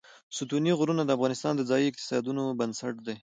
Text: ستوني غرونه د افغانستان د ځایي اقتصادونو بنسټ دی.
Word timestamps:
ستوني 0.37 0.71
غرونه 0.79 1.01
د 1.05 1.09
افغانستان 1.17 1.53
د 1.55 1.61
ځایي 1.69 1.85
اقتصادونو 1.89 2.43
بنسټ 2.59 2.95
دی. 3.07 3.15